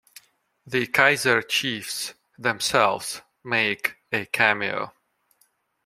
The 0.65 0.87
Kaiser 0.87 1.43
Chiefs 1.43 2.15
themselves 2.39 3.21
make 3.43 3.97
a 4.11 4.25
cameo. 4.25 4.93